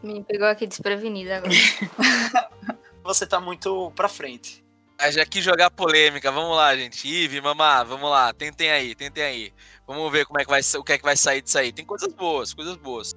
[0.02, 1.52] Me pegou aqui desprevenida agora.
[3.04, 4.64] Você tá muito pra frente.
[4.98, 6.32] Ah, já quis jogar polêmica.
[6.32, 7.06] Vamos lá, gente.
[7.06, 8.32] Ive, mamá, vamos lá.
[8.32, 9.52] Tentem aí, tentem aí.
[9.86, 11.72] Vamos ver como é que vai, o que é que vai sair disso aí.
[11.72, 13.12] Tem coisas boas, coisas boas.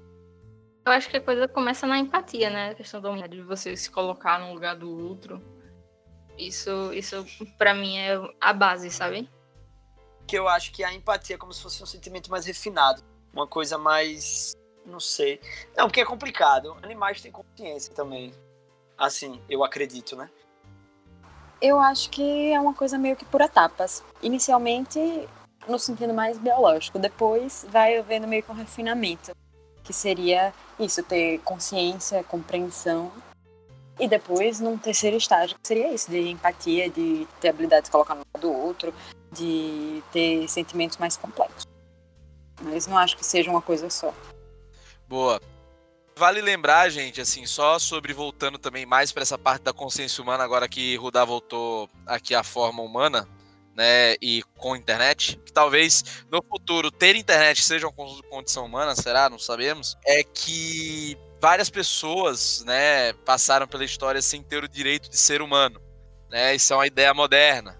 [0.89, 2.71] Eu acho que a coisa começa na empatia, né?
[2.71, 5.39] A questão da humanidade, de você se colocar no lugar do outro.
[6.36, 7.23] Isso, isso
[7.60, 9.30] para mim é a base, sabe?
[10.25, 13.45] Que eu acho que a empatia é como se fosse um sentimento mais refinado, uma
[13.45, 15.39] coisa mais, não sei.
[15.78, 16.75] Não, porque é complicado.
[16.82, 18.34] Animais têm consciência também.
[18.97, 20.28] Assim, eu acredito, né?
[21.62, 24.04] Eu acho que é uma coisa meio que por etapas.
[24.23, 24.99] Inicialmente,
[25.67, 29.34] no sentido mais biológico, depois vai havendo meio que um refinamento,
[29.89, 33.12] que seria isso, ter consciência, compreensão.
[33.99, 38.21] E depois, num terceiro estágio, seria isso, de empatia, de ter habilidade de colocar no
[38.32, 38.93] lado do outro,
[39.32, 41.65] de ter sentimentos mais complexos.
[42.62, 44.13] Mas não acho que seja uma coisa só.
[45.08, 45.41] Boa.
[46.15, 50.43] Vale lembrar, gente, assim, só sobre voltando também mais para essa parte da consciência humana,
[50.43, 53.28] agora que Rudá voltou aqui à forma humana,
[53.75, 59.29] né, e com internet, que talvez no futuro ter internet seja uma condição humana, será?
[59.29, 59.97] Não sabemos.
[60.05, 65.82] É que várias pessoas, né, passaram pela história sem ter o direito de ser humano,
[66.29, 66.53] né?
[66.55, 67.79] Isso é uma ideia moderna,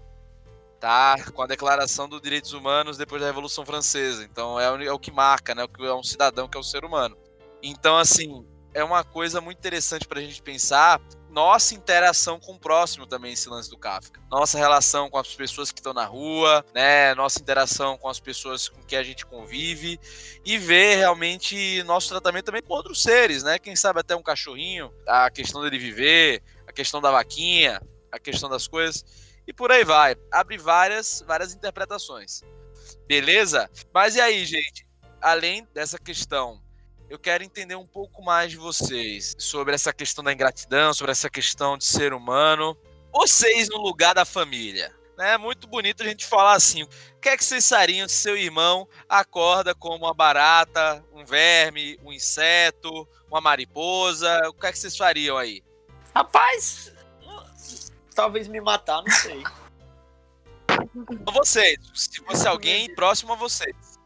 [0.80, 1.16] tá?
[1.34, 4.24] Com a Declaração dos Direitos Humanos depois da Revolução Francesa.
[4.24, 5.64] Então é o, é o que marca, né?
[5.64, 7.16] O que é um cidadão que é o ser humano.
[7.62, 11.00] Então assim é uma coisa muito interessante para a gente pensar
[11.30, 14.20] nossa interação com o próximo também, esse lance do Kafka.
[14.30, 17.14] Nossa relação com as pessoas que estão na rua, né?
[17.14, 19.98] Nossa interação com as pessoas com que a gente convive
[20.44, 23.58] e ver realmente nosso tratamento também com outros seres, né?
[23.58, 28.48] Quem sabe até um cachorrinho, a questão dele viver, a questão da vaquinha, a questão
[28.48, 29.04] das coisas
[29.46, 30.16] e por aí vai.
[30.32, 32.42] Abre várias, várias interpretações.
[33.06, 33.70] Beleza?
[33.92, 34.86] Mas e aí, gente?
[35.20, 36.60] Além dessa questão
[37.10, 41.28] eu quero entender um pouco mais de vocês sobre essa questão da ingratidão, sobre essa
[41.28, 42.78] questão de ser humano.
[43.12, 44.94] Vocês no lugar da família.
[45.18, 46.84] É muito bonito a gente falar assim.
[46.84, 46.88] O
[47.20, 52.12] que é que vocês fariam se seu irmão acorda como uma barata, um verme, um
[52.12, 54.48] inseto, uma mariposa?
[54.48, 55.64] O que é que vocês fariam aí?
[56.14, 56.92] Rapaz,
[58.14, 59.42] talvez me matar, não sei.
[61.34, 63.98] Vocês, se fosse alguém próximo a vocês.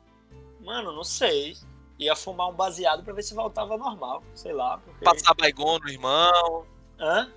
[0.60, 1.56] Mano, não sei
[1.98, 4.78] ia fumar um baseado para ver se voltava normal, sei lá.
[4.78, 5.04] Porque...
[5.04, 6.66] Passar baigão no irmão.
[6.98, 7.30] Hã?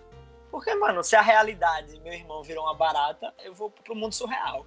[0.52, 4.66] Porque, mano, se a realidade meu irmão virou uma barata, eu vou pro mundo surreal.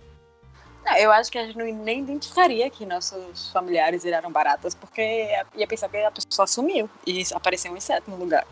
[0.85, 5.29] Não, eu acho que a gente não, nem identificaria que nossos familiares viraram baratas, porque
[5.55, 8.46] ia pensar que a pessoa sumiu e apareceu um inseto no lugar.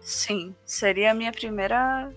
[0.00, 2.12] Sim, seria a minha primeira.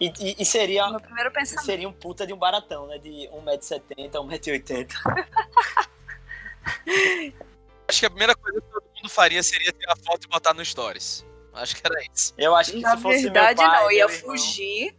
[0.00, 0.88] E, e, e seria.
[0.90, 1.64] Meu primeiro pensamento.
[1.64, 2.98] Seria um puta de um baratão, né?
[2.98, 4.88] De 1,70m, 1,80m.
[7.90, 10.64] Acho que a primeira coisa que todo mundo faria seria tirar foto e botar no
[10.64, 11.26] Stories.
[11.52, 12.32] Acho que era isso.
[12.38, 14.96] Eu acho que Na se fosse verdade, meu pai, não, ia irmão, fugir.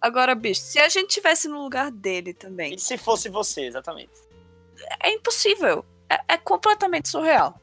[0.00, 4.12] Agora, bicho, se a gente tivesse no lugar dele também, E se fosse você, exatamente.
[5.02, 5.84] é impossível.
[6.10, 7.58] É, é completamente surreal.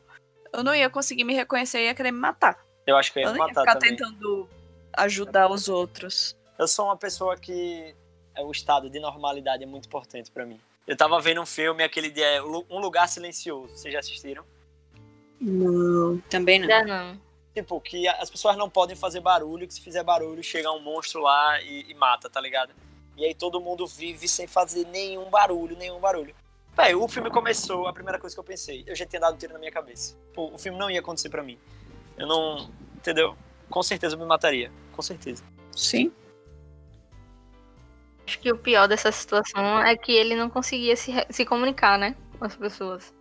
[0.51, 2.59] Eu não ia conseguir me reconhecer e ia querer me matar.
[2.87, 3.95] Eu acho que eu ia Eu não ia matar ficar também.
[3.95, 4.49] tentando
[4.97, 6.35] ajudar os outros.
[6.57, 7.95] Eu sou uma pessoa que
[8.35, 10.59] é, o estado de normalidade é muito importante pra mim.
[10.91, 13.77] Eu tava vendo um filme, aquele de é, Um Lugar Silencioso.
[13.77, 14.43] Vocês já assistiram?
[15.39, 16.17] Não.
[16.29, 16.67] Também não.
[16.67, 17.21] Ainda não.
[17.55, 21.21] Tipo, que as pessoas não podem fazer barulho, que se fizer barulho chega um monstro
[21.21, 22.73] lá e, e mata, tá ligado?
[23.15, 26.35] E aí todo mundo vive sem fazer nenhum barulho, nenhum barulho.
[26.75, 29.37] Véi, o filme começou, a primeira coisa que eu pensei, eu já tinha dado um
[29.37, 30.17] tiro na minha cabeça.
[30.33, 31.57] Pô, o filme não ia acontecer pra mim.
[32.17, 32.69] Eu não.
[32.97, 33.37] Entendeu?
[33.69, 34.69] Com certeza eu me mataria.
[34.91, 35.41] Com certeza.
[35.73, 36.11] Sim.
[38.25, 42.15] Acho que o pior dessa situação é que ele não conseguia se, se comunicar, né?
[42.37, 43.13] Com as pessoas.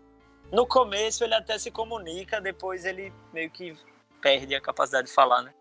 [0.52, 3.76] No começo ele até se comunica, depois ele meio que
[4.20, 5.54] perde a capacidade de falar, né?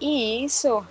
[0.00, 0.86] E isso,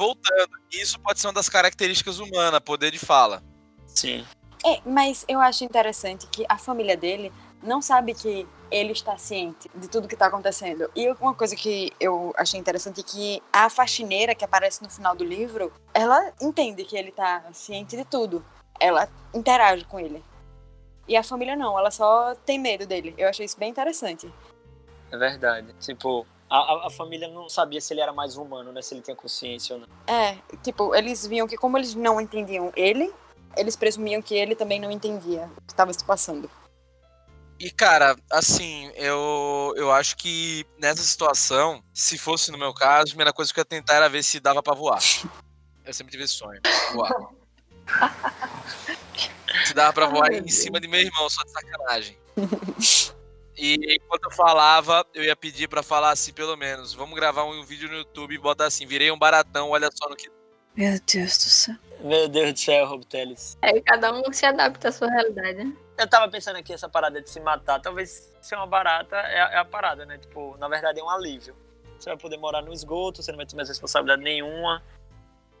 [0.00, 3.42] Voltando, isso pode ser uma das características humanas, poder de fala.
[3.86, 4.24] Sim.
[4.64, 7.30] É, mas eu acho interessante que a família dele
[7.62, 10.90] não sabe que ele está ciente de tudo que está acontecendo.
[10.94, 15.14] E uma coisa que eu achei interessante é que a faxineira que aparece no final
[15.14, 18.44] do livro, ela entende que ele está ciente de tudo.
[18.78, 20.22] Ela interage com ele.
[21.08, 23.14] E a família não, ela só tem medo dele.
[23.18, 24.32] Eu achei isso bem interessante.
[25.10, 25.74] É verdade.
[25.80, 28.80] Tipo, a, a família não sabia se ele era mais humano, né?
[28.80, 29.88] Se ele tinha consciência ou não.
[30.06, 33.12] É, tipo, eles viam que como eles não entendiam ele,
[33.56, 36.48] eles presumiam que ele também não entendia o que estava se passando.
[37.60, 43.10] E, cara, assim, eu, eu acho que nessa situação, se fosse no meu caso, a
[43.10, 44.98] primeira coisa que eu ia tentar era ver se dava pra voar.
[45.84, 46.60] Eu sempre tive esse sonho,
[46.92, 47.12] voar.
[49.66, 52.16] se dava pra voar em cima de meu irmão, só de sacanagem.
[53.56, 57.64] E enquanto eu falava, eu ia pedir pra falar assim, pelo menos, vamos gravar um
[57.64, 60.30] vídeo no YouTube e botar assim, virei um baratão, olha só no que.
[60.76, 61.74] Meu Deus do céu.
[62.00, 63.58] Meu Deus do céu, Rob Teles.
[63.62, 65.76] É, cada um se adapta à sua realidade, né?
[66.00, 69.50] Eu tava pensando aqui, essa parada de se matar, talvez ser uma barata é, a-
[69.52, 70.16] é a parada, né?
[70.16, 71.54] Tipo, na verdade é um alívio.
[71.98, 74.82] Você vai poder morar no esgoto, você não vai ter mais responsabilidade nenhuma.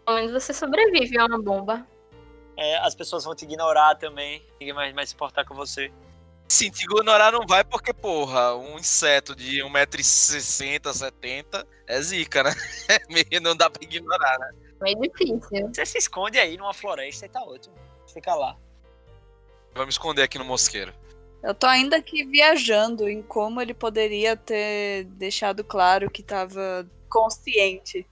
[0.06, 1.86] Pelo menos você sobrevive a uma bomba.
[2.56, 4.42] É, as pessoas vão te ignorar também.
[4.58, 5.92] Ninguém mais vai se importar com você.
[6.48, 12.50] Sim, te ignorar não vai porque, porra, um inseto de 1,60m, 70 é zica, né?
[13.10, 14.52] Meio não dá pra ignorar, né?
[14.80, 15.68] Meio difícil.
[15.68, 17.74] Você se esconde aí numa floresta e tá ótimo.
[18.12, 18.56] Fica lá.
[19.74, 20.92] Vamos esconder aqui no mosqueiro.
[21.42, 28.06] Eu tô ainda aqui viajando em como ele poderia ter deixado claro que tava consciente.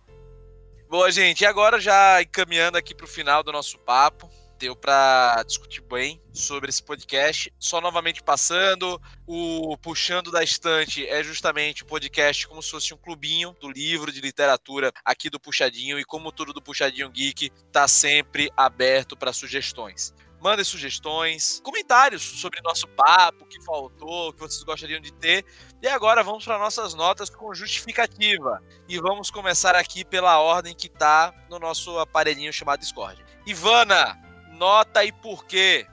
[0.88, 1.42] Boa, gente.
[1.42, 6.70] E agora, já encaminhando aqui pro final do nosso papo, deu pra discutir bem sobre
[6.70, 7.52] esse podcast.
[7.58, 12.96] Só novamente passando, o Puxando da Estante é justamente o podcast como se fosse um
[12.96, 15.98] clubinho do livro de literatura aqui do Puxadinho.
[15.98, 20.14] E como tudo do Puxadinho Geek, tá sempre aberto para sugestões.
[20.40, 25.44] Mandem sugestões, comentários sobre nosso papo, o que faltou, o que vocês gostariam de ter.
[25.82, 28.62] E agora vamos para nossas notas com justificativa.
[28.88, 33.24] E vamos começar aqui pela ordem que tá no nosso aparelhinho chamado Discord.
[33.46, 34.16] Ivana,
[34.52, 35.86] nota e por quê?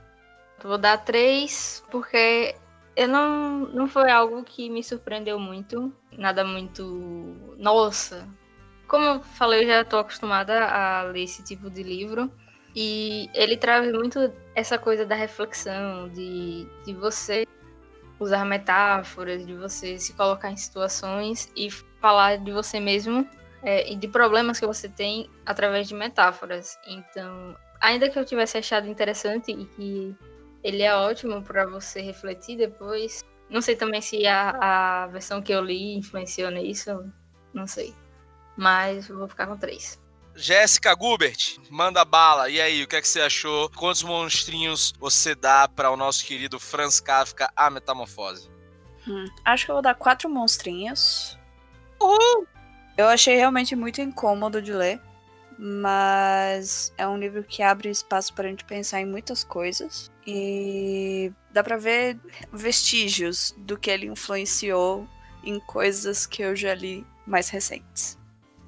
[0.64, 2.56] Vou dar três, porque
[2.96, 5.92] eu não, não foi algo que me surpreendeu muito.
[6.12, 6.84] Nada muito.
[7.58, 8.28] Nossa!
[8.88, 12.32] Como eu falei, eu já estou acostumada a ler esse tipo de livro.
[12.76, 17.48] E ele traz muito essa coisa da reflexão, de, de você
[18.20, 23.28] usar metáforas, de você se colocar em situações e falar de você mesmo
[23.64, 26.78] é, e de problemas que você tem através de metáforas.
[26.88, 30.16] Então, ainda que eu tivesse achado interessante e que
[30.64, 35.52] ele é ótimo para você refletir depois, não sei também se a, a versão que
[35.52, 37.12] eu li influenciou nisso,
[37.54, 37.94] não sei.
[38.58, 40.04] Mas vou ficar com três.
[40.36, 42.50] Jéssica Gubert, manda bala.
[42.50, 43.70] E aí, o que é que você achou?
[43.70, 48.50] Quantos monstrinhos você dá para o nosso querido Franz Kafka, A Metamorfose?
[49.08, 51.38] Hum, acho que eu vou dar quatro monstrinhos.
[52.98, 55.02] Eu achei realmente muito incômodo de ler,
[55.58, 61.32] mas é um livro que abre espaço para a gente pensar em muitas coisas e
[61.52, 62.20] dá para ver
[62.52, 65.08] vestígios do que ele influenciou
[65.44, 68.18] em coisas que eu já li mais recentes.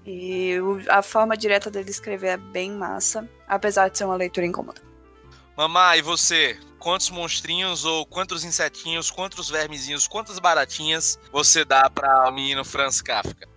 [0.09, 4.45] E o- a forma direta dele escrever é bem massa, apesar de ser uma leitura
[4.47, 4.81] incômoda.
[5.57, 6.57] Mamá, e você?
[6.79, 13.01] Quantos monstrinhos ou quantos insetinhos, quantos vermezinhos, quantas baratinhas você dá para o menino Franz
[13.01, 13.47] Kafka?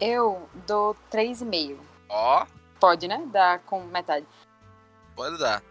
[0.00, 1.78] Eu dou 3,5.
[2.08, 2.46] Ó,
[2.78, 3.22] Pode, né?
[3.30, 4.26] Dar com metade.
[5.14, 5.62] pode dar.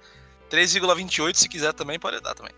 [0.49, 2.53] 3,28 se quiser também, pode dar também.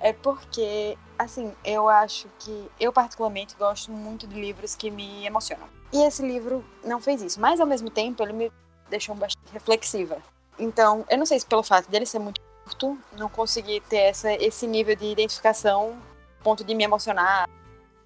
[0.00, 5.66] É porque, assim, eu acho que eu particularmente gosto muito de livros que me emocionam.
[5.94, 8.52] E esse livro não fez isso, mas ao mesmo tempo ele me
[8.90, 10.20] deixou bastante reflexiva.
[10.58, 14.32] Então, eu não sei se pelo fato dele ser muito curto, não consegui ter essa,
[14.32, 15.96] esse nível de identificação,
[16.42, 17.48] ponto de me emocionar.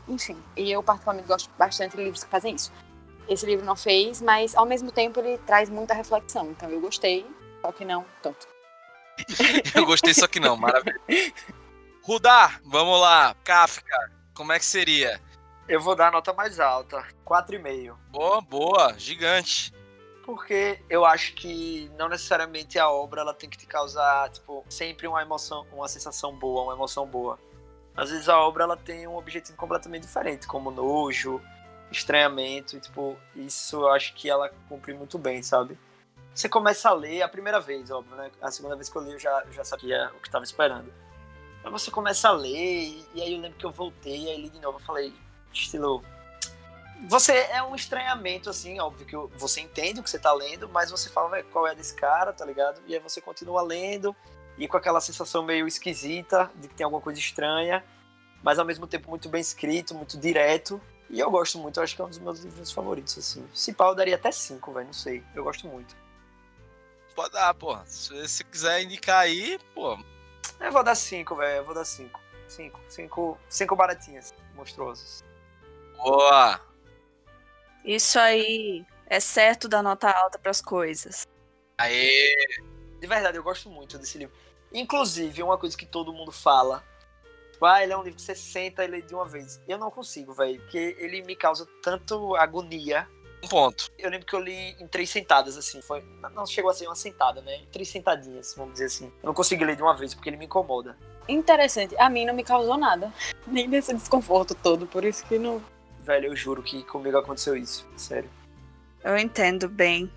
[0.06, 2.70] Enfim, e eu particularmente gosto bastante de livros que fazem isso.
[3.26, 6.50] Esse livro não fez, mas ao mesmo tempo ele traz muita reflexão.
[6.50, 7.26] Então eu gostei,
[7.62, 8.46] só que não tanto.
[9.74, 11.00] Eu gostei, só que não, maravilha.
[12.02, 13.34] Rudá, vamos lá.
[13.42, 15.20] Kafka, como é que seria?
[15.68, 17.94] Eu vou dar a nota mais alta, 4,5.
[18.08, 19.70] Boa, boa, gigante.
[20.24, 25.06] Porque eu acho que não necessariamente a obra ela tem que te causar, tipo, sempre
[25.06, 27.38] uma emoção, uma sensação boa, uma emoção boa.
[27.94, 31.38] Às vezes a obra ela tem um objetivo completamente diferente, como nojo,
[31.90, 35.78] estranhamento, e tipo, isso eu acho que ela cumpre muito bem, sabe?
[36.34, 38.30] Você começa a ler a primeira vez, óbvio, né?
[38.40, 40.90] A segunda vez que eu li eu já, eu já sabia o que estava esperando.
[41.62, 44.40] Mas você começa a ler, e, e aí eu lembro que eu voltei, e aí
[44.40, 45.12] li de novo, eu falei,
[45.58, 46.02] estilo,
[47.06, 50.90] você é um estranhamento, assim, óbvio que você entende o que você tá lendo, mas
[50.90, 52.80] você fala, "Véi, qual é desse cara, tá ligado?
[52.86, 54.14] E aí você continua lendo
[54.56, 57.84] e com aquela sensação meio esquisita de que tem alguma coisa estranha,
[58.42, 60.80] mas ao mesmo tempo muito bem escrito, muito direto.
[61.08, 63.46] E eu gosto muito, eu acho que é um dos meus livros favoritos, assim.
[63.54, 65.22] Se pau, eu daria até cinco, velho, não sei.
[65.34, 65.96] Eu gosto muito.
[67.14, 67.78] Pode dar, pô.
[67.86, 69.98] Se você quiser indicar aí, pô.
[70.60, 72.20] Eu vou dar cinco, velho, eu vou dar cinco.
[72.46, 75.24] Cinco, cinco, cinco baratinhas, monstruosas.
[75.98, 76.60] Boa!
[77.84, 81.26] Isso aí é certo dar nota alta pras coisas.
[81.78, 82.34] Aê!
[83.00, 84.34] De verdade, eu gosto muito desse livro.
[84.72, 86.84] Inclusive, uma coisa que todo mundo fala.
[87.60, 89.60] Ah, ele é um livro que você senta e lê de uma vez.
[89.66, 93.08] Eu não consigo, velho, porque ele me causa tanto agonia.
[93.42, 93.90] Um ponto.
[93.98, 95.80] Eu lembro que eu li em três sentadas, assim.
[95.82, 96.02] Foi,
[96.34, 97.56] não chegou a ser uma sentada, né?
[97.56, 99.06] Em três sentadinhas, vamos dizer assim.
[99.22, 100.96] Eu não consigo ler de uma vez, porque ele me incomoda.
[101.28, 101.96] Interessante.
[101.98, 103.12] A mim não me causou nada.
[103.46, 104.86] Nem desse desconforto todo.
[104.86, 105.62] Por isso que não.
[106.08, 107.86] Velho, eu juro que comigo aconteceu isso.
[107.94, 108.30] Sério.
[109.04, 110.10] Eu entendo bem.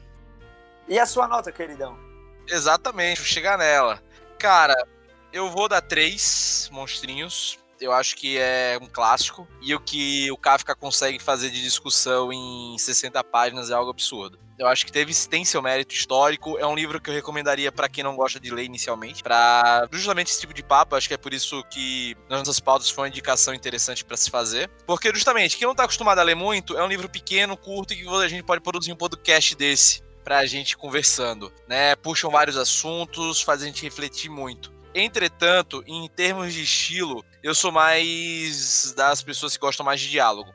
[0.88, 2.00] E a sua nota, queridão?
[2.48, 4.02] Exatamente, vou chegar nela.
[4.40, 4.88] Cara,
[5.34, 7.60] eu vou dar três monstrinhos.
[7.82, 9.48] Eu acho que é um clássico.
[9.62, 14.40] E o que o Kafka consegue fazer de discussão em 60 páginas é algo absurdo.
[14.60, 16.56] Eu acho que teve, tem seu mérito histórico.
[16.60, 19.24] É um livro que eu recomendaria para quem não gosta de ler inicialmente.
[19.24, 20.96] Para justamente esse tipo de papo.
[20.96, 24.30] Acho que é por isso que nas nossas pautas foi uma indicação interessante para se
[24.30, 24.70] fazer.
[24.86, 27.98] Porque justamente, quem não tá acostumado a ler muito, é um livro pequeno, curto, e
[27.98, 31.96] que a gente pode produzir um podcast desse pra gente conversando, né?
[31.96, 34.72] Puxam vários assuntos, fazem a gente refletir muito.
[34.94, 40.54] Entretanto, em termos de estilo, eu sou mais das pessoas que gostam mais de diálogo.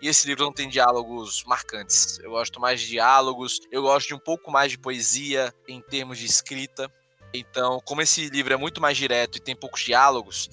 [0.00, 2.18] E esse livro não tem diálogos marcantes.
[2.18, 6.18] Eu gosto mais de diálogos, eu gosto de um pouco mais de poesia em termos
[6.18, 6.92] de escrita.
[7.32, 10.50] Então, como esse livro é muito mais direto e tem poucos diálogos,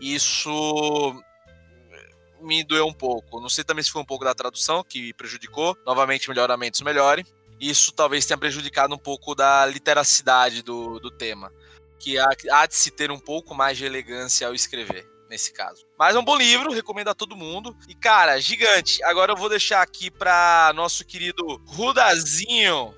[0.00, 1.22] isso
[2.40, 3.40] me doeu um pouco.
[3.40, 5.76] Não sei também se foi um pouco da tradução que prejudicou.
[5.84, 7.26] Novamente, melhoramentos melhore.
[7.60, 11.52] Isso talvez tenha prejudicado um pouco da literacidade do, do tema.
[12.04, 15.86] Que há, há de se ter um pouco mais de elegância ao escrever, nesse caso.
[15.98, 17.74] Mas é um bom livro, recomendo a todo mundo.
[17.88, 19.02] E, cara, gigante.
[19.04, 22.94] Agora eu vou deixar aqui para nosso querido Rudazinho.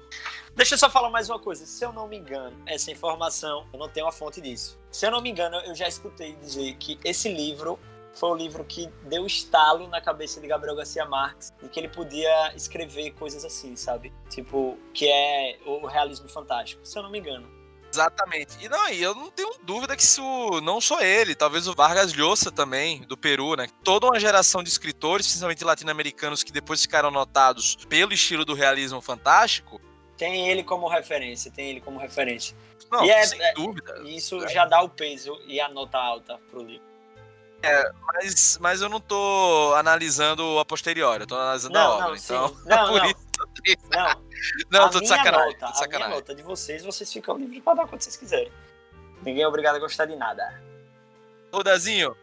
[0.56, 1.64] Deixa eu só falar mais uma coisa.
[1.66, 4.76] Se eu não me engano, essa informação, eu não tenho a fonte disso.
[4.90, 7.78] Se eu não me engano, eu já escutei dizer que esse livro
[8.12, 11.88] foi o livro que deu estalo na cabeça de Gabriel Garcia Marques e que ele
[11.88, 14.12] podia escrever coisas assim, sabe?
[14.28, 17.46] Tipo, que é o realismo fantástico, se eu não me engano.
[17.92, 18.56] Exatamente.
[18.60, 20.22] E não, e eu não tenho dúvida que isso
[20.62, 23.68] não só ele, talvez o Vargas Llosa também, do Peru, né?
[23.82, 29.00] Toda uma geração de escritores, principalmente latino-americanos, que depois ficaram notados pelo estilo do realismo
[29.00, 29.80] fantástico.
[30.18, 32.56] Tem ele como referência, tem ele como referência.
[32.90, 34.02] Não, E é- sem é- dúvida.
[34.04, 34.48] Isso É.
[34.48, 36.84] já dá o peso e a nota alta pro livro.
[38.14, 42.06] Mas, mas eu não tô analisando a posteriori, eu tô analisando a Não, obra.
[42.08, 42.56] não, então.
[42.64, 43.14] Não, não.
[43.90, 44.22] Não,
[44.70, 45.56] Não, a tô de sacanagem.
[45.58, 46.14] nota, tô de a minha sacanagem.
[46.14, 48.52] nota de vocês, vocês ficam livres pra dar quando vocês quiserem.
[49.22, 50.62] Ninguém é obrigado a gostar de nada.
[51.52, 52.16] Rodazinho,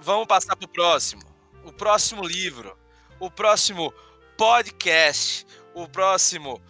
[0.00, 1.22] vamos passar pro próximo.
[1.64, 2.76] O próximo livro,
[3.18, 3.92] o próximo
[4.36, 6.60] podcast, o próximo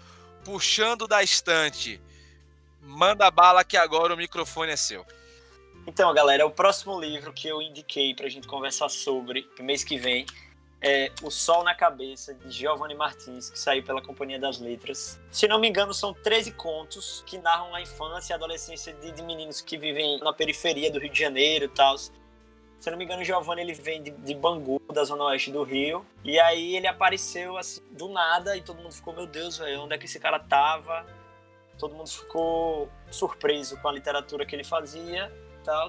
[0.44, 2.00] Puxando da Estante.
[2.81, 5.05] Manda bala que agora o microfone é seu.
[5.87, 10.24] Então, galera, o próximo livro que eu indiquei pra gente conversar sobre mês que vem
[10.85, 15.18] é O Sol na Cabeça, de Giovanni Martins, que saiu pela Companhia das Letras.
[15.31, 19.11] Se não me engano, são 13 contos que narram a infância e a adolescência de,
[19.11, 21.97] de meninos que vivem na periferia do Rio de Janeiro e tal.
[21.97, 25.62] Se não me engano, o Giovanni ele vem de, de Bangu, da zona oeste do
[25.62, 26.05] Rio.
[26.23, 29.94] E aí ele apareceu assim, do nada e todo mundo ficou, meu Deus, velho, onde
[29.94, 31.07] é que esse cara tava?
[31.79, 35.33] Todo mundo ficou surpreso com a literatura que ele fazia
[35.64, 35.88] tal.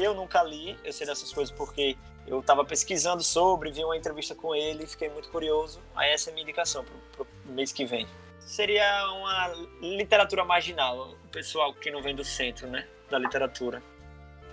[0.00, 4.34] Eu nunca li, eu sei dessas coisas porque eu estava pesquisando sobre, vi uma entrevista
[4.34, 5.80] com ele, fiquei muito curioso.
[5.94, 8.06] Aí essa é a minha indicação pro, pro mês que vem.
[8.40, 9.48] Seria uma
[9.80, 13.82] literatura marginal, o pessoal que não vem do centro, né, da literatura.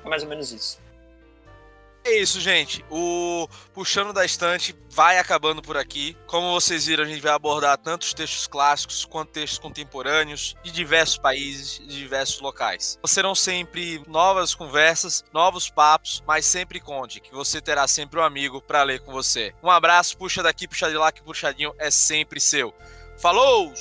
[0.04, 0.82] É mais ou menos isso.
[2.04, 2.84] É isso, gente.
[2.90, 6.18] O Puxando da Estante vai acabando por aqui.
[6.26, 10.72] Como vocês viram, a gente vai abordar tanto os textos clássicos quanto textos contemporâneos de
[10.72, 12.98] diversos países, de diversos locais.
[13.06, 18.62] Serão sempre novas conversas, novos papos, mas sempre conte que você terá sempre um amigo
[18.62, 19.54] para ler com você.
[19.62, 22.74] Um abraço, puxa daqui, puxa de lá, que puxadinho é sempre seu.
[23.18, 23.74] Falou!